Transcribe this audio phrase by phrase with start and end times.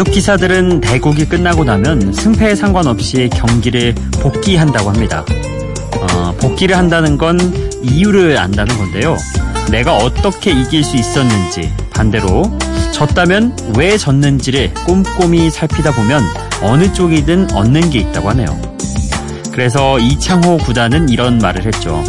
[0.00, 5.26] 바둑 기사들은 대국이 끝나고 나면 승패에 상관없이 경기를 복귀한다고 합니다.
[5.94, 7.38] 어, 복귀를 한다는 건
[7.82, 9.18] 이유를 안다는 건데요.
[9.70, 12.44] 내가 어떻게 이길 수 있었는지 반대로
[12.92, 16.22] 졌다면 왜 졌는지를 꼼꼼히 살피다 보면
[16.62, 18.58] 어느 쪽이든 얻는 게 있다고 하네요.
[19.52, 22.02] 그래서 이창호 구단은 이런 말을 했죠.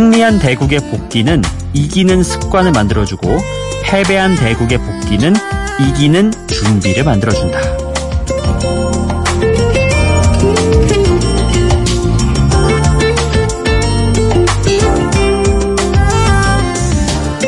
[0.00, 1.42] 승리한 대국의 복귀는
[1.74, 3.36] 이기는 습관을 만들어주고
[3.84, 5.34] 패배한 대국의 복귀는
[5.78, 7.58] 이기는 준비를 만들어준다.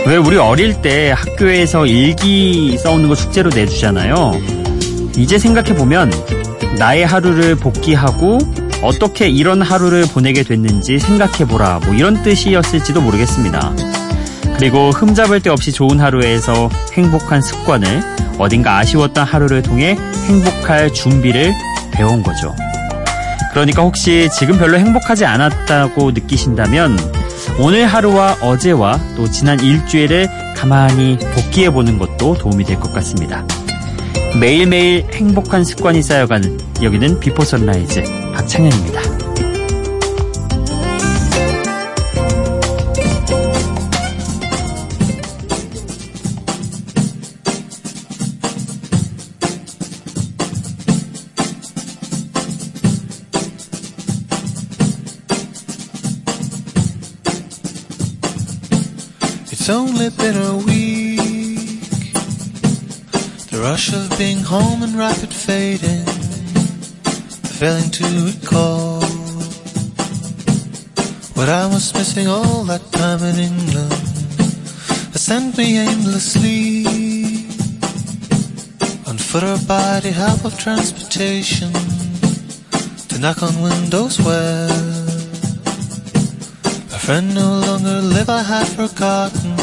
[0.07, 4.33] 왜 우리 어릴 때 학교에서 일기 써오는 거 숙제로 내주잖아요.
[5.17, 6.13] 이제 생각해보면
[6.77, 8.37] 나의 하루를 복귀하고
[8.83, 13.75] 어떻게 이런 하루를 보내게 됐는지 생각해보라 뭐 이런 뜻이었을지도 모르겠습니다.
[14.59, 18.03] 그리고 흠잡을 데 없이 좋은 하루에서 행복한 습관을
[18.39, 21.53] 어딘가 아쉬웠던 하루를 통해 행복할 준비를
[21.93, 22.55] 배운 거죠.
[23.53, 26.99] 그러니까 혹시 지금 별로 행복하지 않았다고 느끼신다면
[27.59, 33.45] 오늘 하루와 어제와 또 지난 일주일을 가만히 복기해 보는 것도 도움이 될 것 같습니다.
[34.41, 39.02] 매일매일 행복한 습관이 쌓여가는 여기는 비포 선라이즈 박창현입니다.
[59.68, 61.82] It's only been a week.
[63.52, 66.21] The rush of being home and rapid fading.
[67.62, 69.02] Failing to recall
[71.36, 73.92] what I was missing all that time in England.
[75.12, 76.86] That sent me aimlessly
[79.08, 81.72] on foot or by the help of transportation
[83.10, 84.70] to knock on windows where
[86.94, 89.56] a friend no longer live I had forgotten.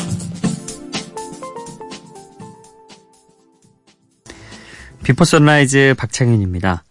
[5.05, 6.83] 비포 선라이즈 박창현입니다.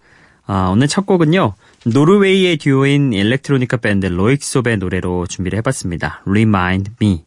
[0.49, 1.53] 아, 오늘 첫 곡은요.
[1.85, 6.23] 노르웨이의 듀오인 일렉트로니카 밴드 로익솝의 노래로 준비를 해봤습니다.
[6.27, 7.23] Remind Me.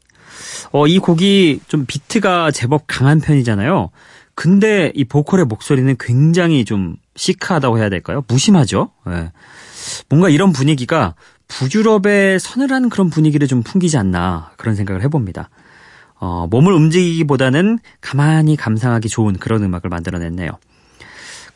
[0.72, 3.92] 어, 이 곡이 좀 비트가 제법 강한 편이잖아요.
[4.34, 8.24] 근데 이 보컬의 목소리는 굉장히 좀 시크하다고 해야 될까요?
[8.28, 8.90] 무심하죠?
[9.10, 9.32] 예.
[10.10, 11.14] 뭔가 이런 분위기가
[11.48, 15.52] 북유럽의 서늘한 그런 분위기를 좀 풍기지 않나 그런 생각을 해봅니다.
[16.16, 20.50] 어, 몸을 움직이기보다는 가만히 감상하기 좋은 그런 음악을 만들어냈네요.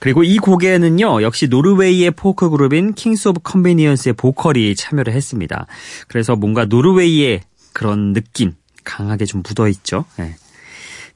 [0.05, 5.65] 그리고 이 곡에는요, 역시 노르웨이의 포크 그룹인 킹스 오브 컨비니언스의 보컬이 참여를 했습니다.
[6.07, 7.41] 그래서 뭔가 노르웨이의
[7.73, 10.05] 그런 느낌 강하게 좀 묻어 있죠.
[10.17, 10.35] 네.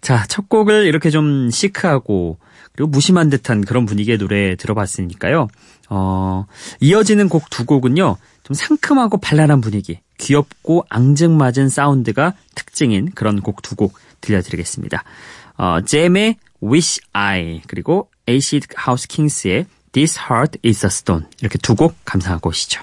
[0.02, 2.40] 자, 첫 곡을 이렇게 좀 시크하고
[2.72, 5.50] 그리고 무심한 듯한 그런 분위기의 노래 들어봤으니까요.
[5.92, 6.48] 어,
[6.80, 13.94] 이어지는 곡 두 곡은요, 좀 상큼하고 발랄한 분위기, 귀엽고 앙증맞은 사운드가 특징인 그런 곡 두곡
[14.22, 15.04] 들려드리겠습니다.
[15.60, 21.75] 어, 젬의 Wish I 그리고 애시드 하우스 킹스의 This Heart is a Stone 이렇게 두
[21.75, 22.81] 곡 감상하고 오시죠.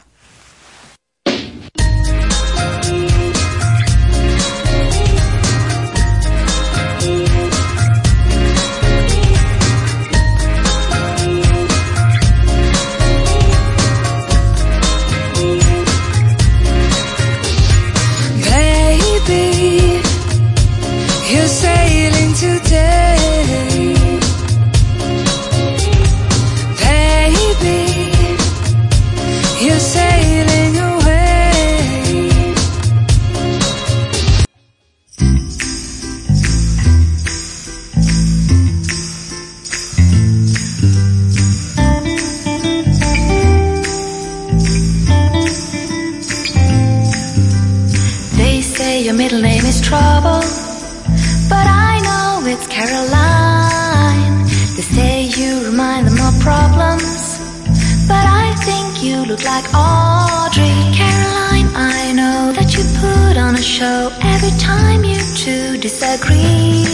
[59.56, 60.76] Like Audrey.
[60.93, 66.85] Caroline, I know that you put on a show every time you two disagree.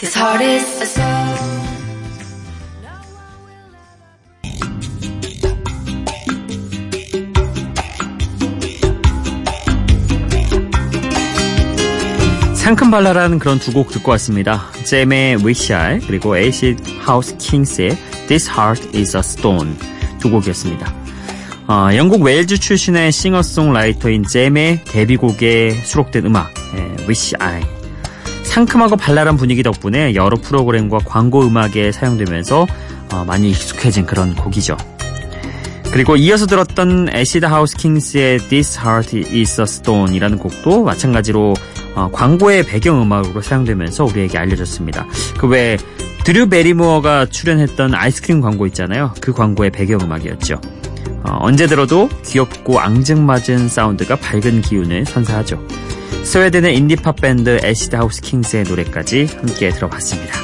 [0.00, 1.04] This heart is a soul.
[2.80, 4.00] No one will ever.
[12.54, 14.70] 상큼 발랄한 그런 두 곡 듣고 왔습니다.
[14.84, 17.98] 잼의 Wish I 그리고 에이시드 하우스 킹스의
[18.28, 19.76] This Heart is a Stone
[20.20, 20.94] 두 곡이었습니다.
[21.68, 27.62] 어, 영국 웨일즈 출신의 싱어송라이터인 젬의 데뷔곡에 수록된 음악 예, Wish I
[28.44, 32.66] 상큼하고 발랄한 분위기 덕분에 여러 프로그램과 광고 음악에 사용되면서
[33.12, 34.76] 어, 많이 익숙해진 그런 곡이죠.
[35.92, 41.54] 그리고 이어서 들었던 애시드 하우스 킹스의 This Heart is a Stone 이라는 곡도 마찬가지로
[41.94, 45.06] 어, 광고의 배경음악으로 사용되면서 우리에게 알려졌습니다.
[45.38, 45.76] 그 외에
[46.24, 49.12] 드류 베리모어가 출연했던 아이스크림 광고 있잖아요.
[49.20, 50.60] 그 광고의 배경음악이었죠.
[51.24, 55.60] 어, 언제 들어도 귀엽고 앙증맞은 사운드가 밝은 기운을 선사하죠.
[56.24, 60.34] 스웨덴의 인디팝 밴드 애시드 하우스 킹스의 노래까지 함께 들어봤습니다.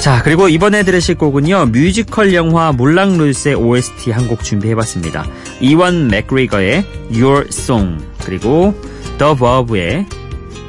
[0.00, 5.24] 자, 그리고 이번에 들으실 곡은요, 뮤지컬 영화 물랑 루즈의 OST 한 곡 준비해봤습니다.
[5.60, 8.74] 이완 맥그리거의 Your Song, 그리고
[9.18, 10.06] 더 버브의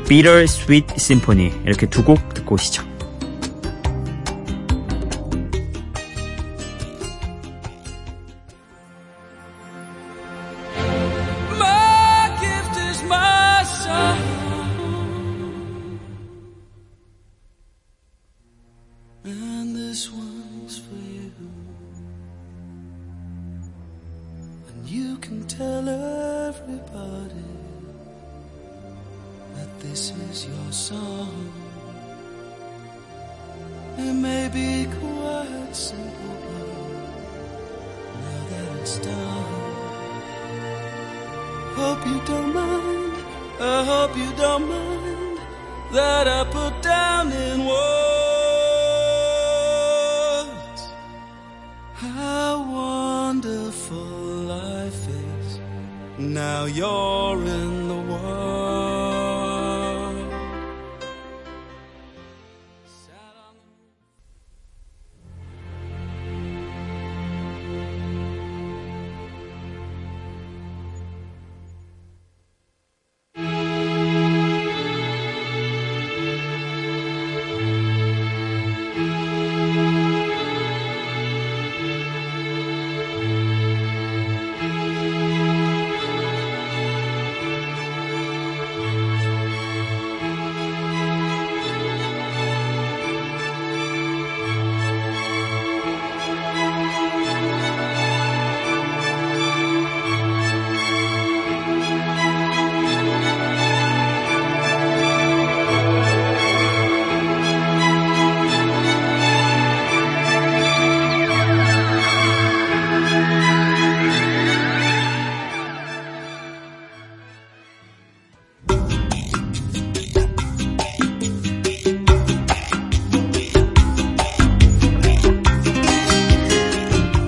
[0.07, 2.83] Bitter Sweet Symphony, 이렇게 두 곡 듣고 오시죠.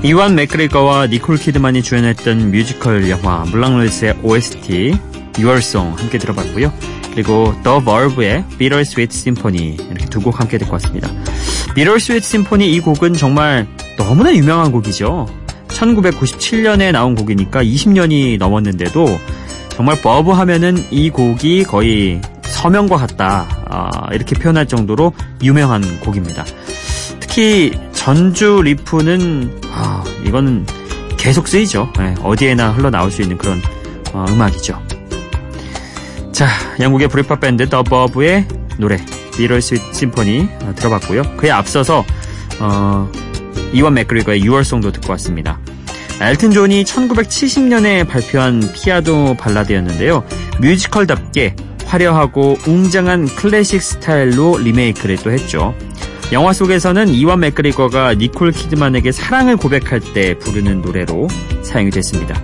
[0.04, 4.98] 이완 맥그리거와 니콜 키드만이 주연했던 뮤지컬 영화 물랑루즈의 OST
[5.58, 6.72] Song 함께 들어봤고요.
[7.12, 11.10] 그리고 더 버브의 Bitter Sweet Symphony 이렇게 두 곡 함께 듣고 왔습니다.
[11.74, 13.68] Bitter Sweet Symphony 이 곡은 정말
[13.98, 15.28] 너무나 유명한 곡이죠.
[15.68, 19.20] 1997년에 나온 곡이니까 20년이 넘었는데도
[19.70, 25.14] 정말 버브 하면은 이 곡이 거의 서명과 같다 아, 이렇게 표현할 정도로
[25.44, 26.46] 유명한 곡입니다.
[27.20, 27.72] 특히
[28.08, 30.66] 전주 리프는 아, 이거는
[31.18, 31.92] 계속 쓰이죠.
[32.00, 33.62] 네, 어디에나 흘러나올 수 있는 그런
[34.14, 34.82] 어, 음악이죠.
[36.32, 36.48] 자,
[36.80, 38.48] 영국의 브릿팝 밴드 더 버브의
[38.78, 38.98] 노래
[39.36, 41.36] Bitter Sweet Symphony 어, 들어봤고요.
[41.36, 42.06] 그에 앞서서
[42.62, 43.12] 어,
[43.74, 45.60] 이완 맥그리거의 Your Song도 듣고 왔습니다.
[46.22, 50.24] 엘튼 존이 1970년에 발표한 피아노 발라드였는데요.
[50.62, 55.76] 뮤지컬답게 화려하고 웅장한 클래식 스타일로 리메이크를 또 했죠.
[56.34, 61.30] 영화 속에서는 이완 맥그리거가 니콜 키드만에게 사랑을 고백할 때 부르는 노래로
[61.64, 62.42] 사용이 됐습니다.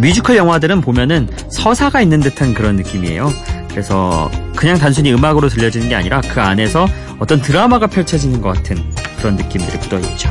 [0.00, 3.32] 뮤지컬 영화들은 보면은 서사가 있는 듯한 그런 느낌이에요.
[3.70, 6.88] 그래서 그냥 단순히 음악으로 들려지는 게 아니라 그 안에서
[7.20, 8.76] 어떤 드라마가 펼쳐지는 것 같은
[9.18, 10.28] 그런 느낌들이 묻어 있죠.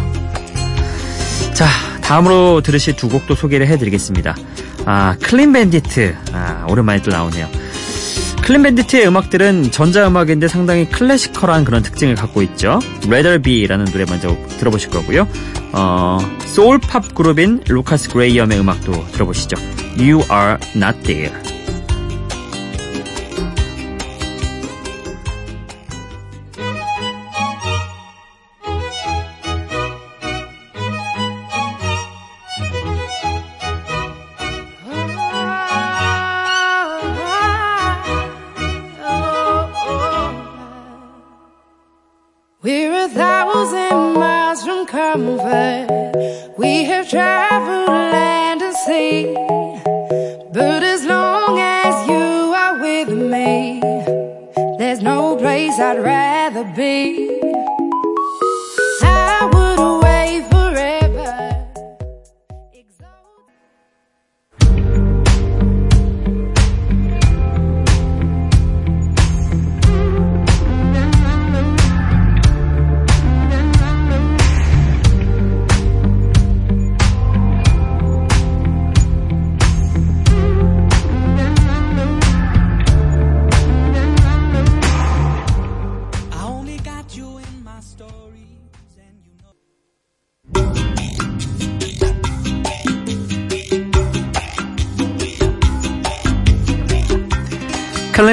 [1.54, 1.68] 자,
[2.02, 4.36] 다음으로 들으실 두 곡도 소개를 해드리겠습니다.
[4.86, 6.16] 아, 클린 밴디트.
[6.34, 7.48] 아, 오랜만에 또 나오네요.
[8.44, 12.80] 클린 밴디트의 음악들은 전자음악인데 상당히 클래시컬한 그런 특징을 갖고 있죠.
[13.42, 15.28] Be라는 노래 먼저 들어보실 거고요.
[15.72, 19.56] 어, 소울팝 그룹인 루카스 그레이엄의 음악도 들어보시죠.
[19.98, 21.53] You Are Not There.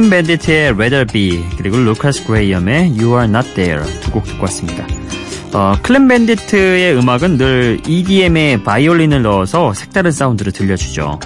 [0.01, 4.87] 클린 밴디트의 Rather Be 그리고 루카스 그레이엄의 You Are Not There 두 곡 듣고 왔습니다.
[5.53, 11.21] 어, 클린 밴디트의 음악은 늘 EDM에 바이올린을 넣어서 색다른 사운드를 들려주죠.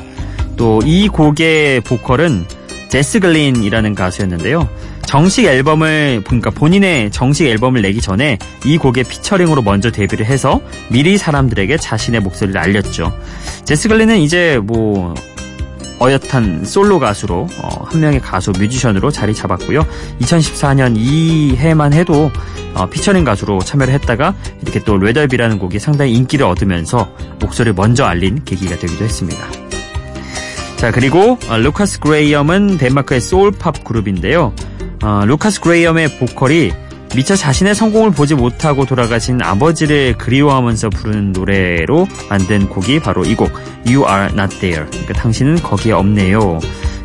[0.56, 2.46] 또 이 곡의 보컬은
[2.88, 4.68] 제스 글린이라는 가수였는데요.
[5.06, 11.16] 정식 앨범을 그러니까 본인의 정식 앨범을 내기 전에 이 곡의 피처링으로 먼저 데뷔를 해서 미리
[11.16, 13.16] 사람들에게 자신의 목소리를 알렸죠.
[13.64, 15.14] 제스 글린은 이제 뭐
[16.04, 19.86] 어엿한 솔로 가수로 어, 한 명의 가수 뮤지션으로 자리 잡았고요.
[20.20, 22.30] 2014년 이 해만 해도
[22.74, 27.08] 어, 피처링 가수로 참여를 했다가 이렇게 또 Rather Be라는 곡이 상당히 인기를 얻으면서
[27.40, 29.46] 목소리를 먼저 알린 계기가 되기도 했습니다.
[30.76, 34.52] 자 그리고 어, 루카스 그레이엄은 덴마크의 소울팝 그룹인데요.
[35.02, 36.72] 어, 루카스 그레이엄의 보컬이
[37.14, 43.52] 미처 자신의 성공을 보지 못하고 돌아가신 아버지를 그리워하면서 부르는 노래로 만든 곡이 바로 이 곡
[43.86, 44.86] You Are Not There.
[44.90, 46.58] 그러니까 당신은 거기에 없네요.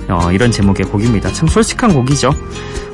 [0.09, 1.31] 어, 이런 제목의 곡입니다.
[1.33, 2.33] 참 솔직한 곡이죠.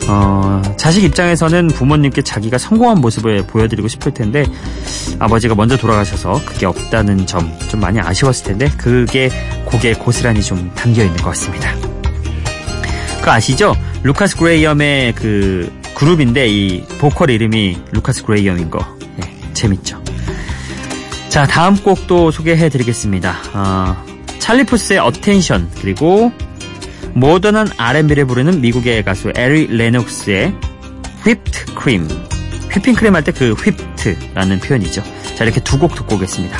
[0.08, 4.46] 어, 자식 입장에서는 부모님께 자기가 성공한 모습을 보여드리고 싶을 텐데
[5.18, 9.30] 아버지가 먼저 돌아가셔서 그게 없다는 점 좀 많이 아쉬웠을 텐데 그게
[9.66, 11.74] 곡에 고스란히 좀 담겨 있는 것 같습니다.
[13.24, 13.76] 그 아시죠?
[14.04, 18.86] 루카스 그레이엄의 그 그룹인데 이 보컬 이름이 루카스 그레이엄인 거
[19.18, 20.04] 네, 재밌죠.
[21.30, 23.36] 자 다음 곡도 소개해드리겠습니다.
[23.54, 24.06] 어,
[24.40, 26.32] 찰리 푸스의 Attention 그리고
[27.14, 30.54] 모던한 R&B를 부르는 미국의 가수 에리 레녹스의
[31.24, 32.08] Whipped Cream
[32.72, 35.02] 휘핑크림 할 때 그 Whipped라는 표현이죠.
[35.36, 36.60] 자 이렇게 두 곡 듣고 오겠습니다.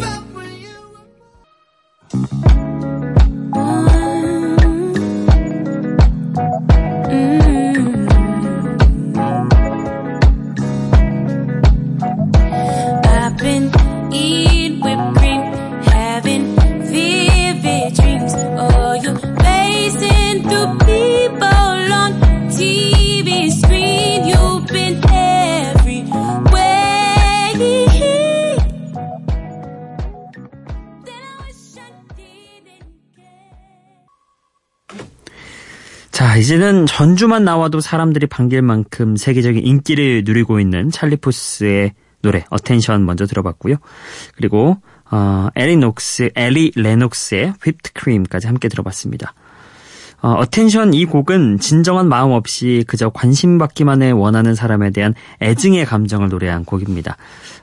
[36.41, 41.93] 이제는 전주만 나와도 사람들이 반길 만큼 세계적인 인기를 누리고 있는 찰리푸스의
[42.23, 43.75] 노래 Attention 먼저 들어봤고요.
[44.35, 44.77] 그리고
[45.11, 49.35] 어, 에리 녹스, 에리 레녹스의 Whipped Cream까지 함께 들어봤습니다.
[50.23, 56.29] 어, Attention 이 곡은 진정한 마음 없이 그저 관심 받기만을 원하는 사람에 대한 애증의 감정을
[56.29, 57.17] 노래한 곡입니다.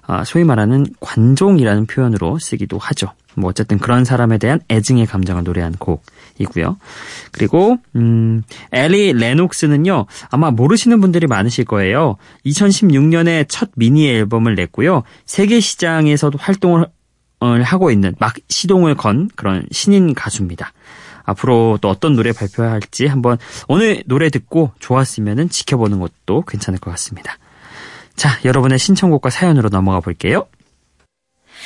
[0.06, 3.08] 아, 소위 말하는 관종이라는 표현으로 쓰기도 하죠.
[3.38, 6.76] 뭐 어쨌든 그런 사람에 대한 애증의 감정을 노래한 곡이고요.
[7.32, 8.42] 그리고 음,
[8.72, 10.06] 엘리 레녹스는요.
[10.30, 12.16] 아마 모르시는 분들이 많으실 거예요.
[12.46, 15.02] 2016년에 첫 미니 앨범을 냈고요.
[15.26, 16.86] 세계 시장에서도 활동을
[17.40, 20.72] 어, 하고 있는 막 시동을 건 그런 신인 가수입니다.
[21.24, 27.38] 앞으로 또 어떤 노래 발표할지 한번 오늘 노래 듣고 좋았으면 지켜보는 것도 괜찮을 것 같습니다.
[28.16, 30.46] 자, 여러분의 신청곡과 사연으로 넘어가 볼게요.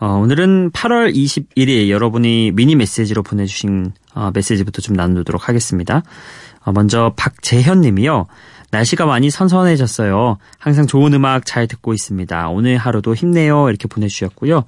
[0.00, 6.02] 어, 오늘은 8월 21일 여러분이 미니 메시지로 보내주신 어, 메시지부터 좀 나누도록 하겠습니다.
[6.64, 8.26] 어, 먼저 박재현 님이요.
[8.70, 10.38] 날씨가 많이 선선해졌어요.
[10.58, 12.48] 항상 좋은 음악 잘 듣고 있습니다.
[12.50, 13.70] 오늘 하루도 힘내요.
[13.70, 14.64] 이렇게 보내주셨고요.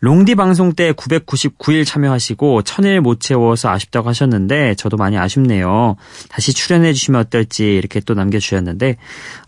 [0.00, 5.96] 롱디 방송 때 999일 참여하시고 1000일 못 채워서 아쉽다고 하셨는데 저도 많이 아쉽네요.
[6.28, 8.96] 다시 출연해 주시면 어떨지 이렇게 또 남겨주셨는데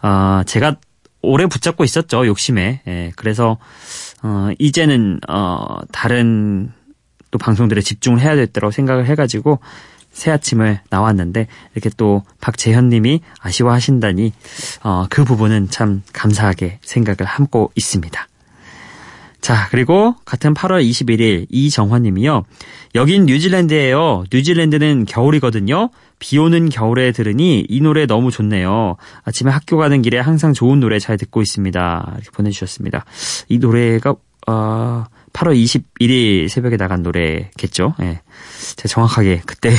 [0.03, 0.77] 어, 제가
[1.23, 2.83] 오래 붙잡고 있었죠 욕심에.
[2.87, 3.59] 예, 그래서
[4.23, 6.73] 어, 이제는 어, 다른
[7.31, 9.61] 또 방송들에 집중을 해야 됐다고 생각을 해가지고
[10.13, 14.33] 새 아침을 나왔는데 이렇게 또 박재현님이 아쉬워하신다니
[14.83, 18.27] 어, 그 부분은 참 감사하게 생각을 하고 있습니다.
[19.41, 22.45] 자, 그리고 같은 8월 21일 이정환 님이요.
[22.95, 24.25] 여긴 뉴질랜드예요.
[24.33, 25.91] 뉴질랜드는 겨울이거든요.
[26.19, 28.97] 비 오는 겨울에 들으니 이 노래 너무 좋네요.
[29.25, 32.13] 아침에 학교 가는 길에 항상 좋은 노래 잘 듣고 있습니다.
[32.17, 33.05] 이렇게 보내주셨습니다.
[33.49, 34.15] 이 노래가
[34.47, 37.95] 어, 8월 21일 새벽에 나간 노래겠죠.
[38.01, 38.21] 예.
[38.77, 39.71] 제가 정확하게 그때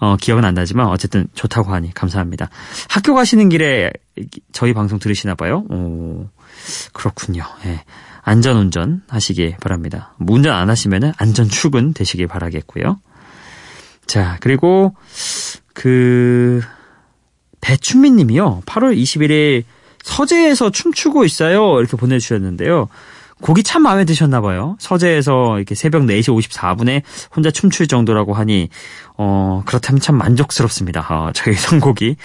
[0.00, 2.50] 어, 기억은 안 나지만 어쨌든 좋다고 하니 감사합니다.
[2.88, 3.90] 학교 가시는 길에
[4.52, 5.64] 저희 방송 들으시나 봐요.
[5.70, 6.28] 오,
[6.92, 7.44] 그렇군요.
[7.64, 7.84] 예.
[8.28, 10.12] 안전 운전 하시기 바랍니다.
[10.18, 13.00] 뭐 운전 안 하시면은 안전 출근 되시길 바라겠고요.
[14.06, 14.94] 자, 그리고
[15.72, 16.60] 그
[17.62, 18.62] 배춘민 님이요.
[18.66, 19.64] 8월 21일
[20.02, 21.78] 서재에서 춤추고 있어요.
[21.80, 22.88] 이렇게 보내주셨는데요.
[23.40, 24.76] 곡이 참 마음에 드셨나 봐요.
[24.78, 27.02] 서재에서 이렇게 새벽 4시 54분에
[27.34, 28.68] 혼자 춤출 정도라고 하니
[29.16, 31.06] 어 그렇다면 참 만족스럽습니다.
[31.08, 32.16] 어, 저희 선곡이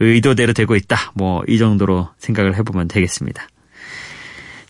[0.00, 1.12] 의도대로 되고 있다.
[1.14, 3.46] 뭐 이 정도로 생각을 해보면 되겠습니다.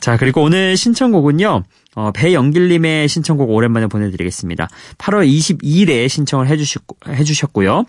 [0.07, 1.65] 자, 그리고 오늘 신청곡은요.
[1.97, 4.69] 어, 배영길님의 신청곡 오랜만에 보내드리겠습니다.
[4.99, 7.87] 8월 22일에 신청을 해주셨, 해주셨고요.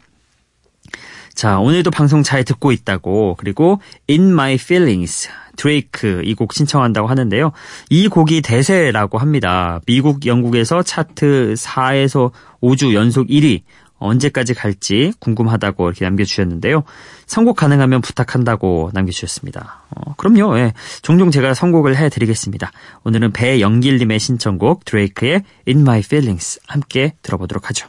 [1.35, 7.51] 자, 오늘도 방송 잘 듣고 있다고, 그리고 In My Feelings, 드레이크 이 곡 신청한다고 하는데요.
[7.91, 9.79] 이 곡이 대세라고 합니다.
[9.85, 12.31] 미국, 영국에서 차트 4에서
[12.63, 13.61] 5주 연속 1위,
[13.99, 16.83] 언제까지 갈지 궁금하다고 이렇게 남겨주셨는데요.
[17.25, 19.83] 선곡 가능하면 부탁한다고 남겨주셨습니다.
[19.89, 20.57] 어, 그럼요.
[20.59, 20.73] 예.
[21.01, 22.71] 종종 제가 선곡을 해드리겠습니다.
[23.03, 27.87] 오늘은 배영길님의 신청곡 드레이크의 In My Feelings 함께 들어보도록 하죠.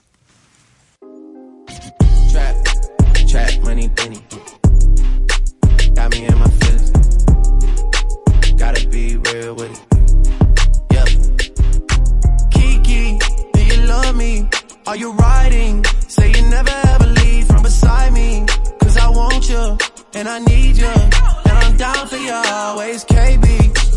[16.49, 18.47] Say never ever leave from beside me.
[18.81, 19.77] Cause I want you,
[20.15, 20.87] and I need you.
[20.87, 23.45] And I'm down for you always, KB.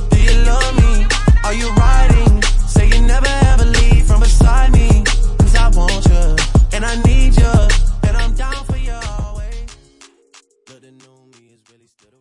[0.10, 1.06] Do you love me?
[1.46, 2.42] Are you riding?
[2.68, 5.02] Say you never ever leave from beside me.
[5.40, 6.36] Cause I want you,
[6.74, 7.54] and I need you.
[8.04, 9.68] And I'm down for you always.
[10.66, 12.20] But the new me is really still the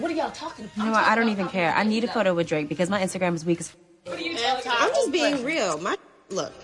[0.00, 0.16] real.
[0.76, 1.04] You know what?
[1.04, 1.74] I don't even care.
[1.74, 3.76] I need a photo with Drake because my Instagram is weak as.
[4.06, 5.76] I'm just being real.
[5.78, 5.98] My
[6.30, 6.54] look.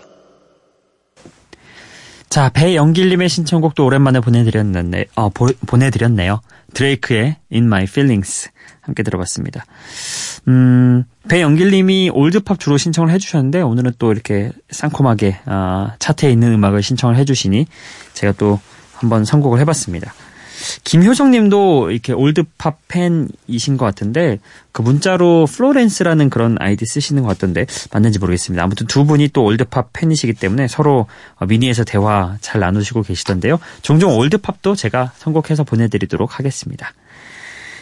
[2.31, 6.39] 자, 배영길님의 신청곡도 오랜만에 보내드렸네, 어, 보, 보내드렸네요.
[6.73, 9.65] 드레이크의 In My Feelings 함께 들어봤습니다.
[10.47, 17.17] 음, 배영길님이 올드팝 주로 신청을 해주셨는데 오늘은 또 이렇게 상콤하게 어, 차트에 있는 음악을 신청을
[17.17, 17.65] 해주시니
[18.13, 18.61] 제가 또
[18.95, 20.13] 한번 선곡을 해봤습니다.
[20.83, 24.39] 김효정님도 이렇게 올드팝 팬이신 것 같은데
[24.71, 28.63] 그 문자로 플로렌스라는 그런 아이디 쓰시는 것 같던데 맞는지 모르겠습니다.
[28.63, 33.59] 아무튼 두 분이 또 올드팝 팬이시기 때문에 서로 어, 미니에서 대화 잘 나누시고 계시던데요.
[33.81, 36.93] 종종 올드팝도 제가 선곡해서 보내드리도록 하겠습니다.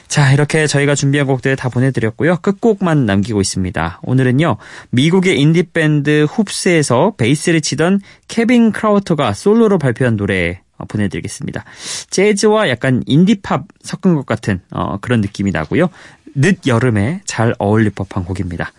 [0.09, 2.37] 자, 이렇게 저희가 준비한 곡들 다 보내드렸고요.
[2.37, 3.99] 끝곡만 남기고 있습니다.
[4.01, 4.57] 오늘은요,
[4.89, 11.63] 미국의 인디밴드 훕스에서 베이스를 치던 케빈 크라우터가 솔로로 발표한 노래 어, 보내드리겠습니다.
[12.09, 15.89] 재즈와 약간 인디팝 섞은 것 같은 어, 그런 느낌이 나고요.
[16.35, 18.71] 늦 여름에 잘 어울릴 법한 곡입니다.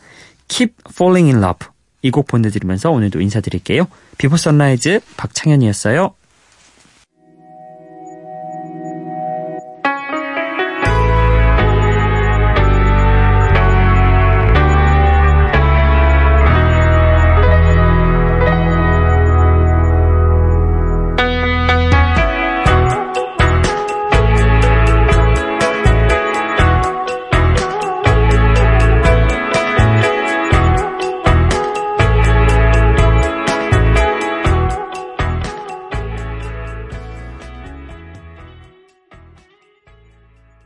[0.48, 1.68] Keep Falling in Love
[2.02, 3.86] 이 곡 보내드리면서 오늘도 인사드릴게요.
[4.18, 6.14] 비포 선라이즈 박창현이었어요.